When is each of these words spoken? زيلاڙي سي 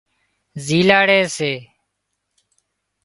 زيلاڙي 0.65 1.21
سي 1.35 1.53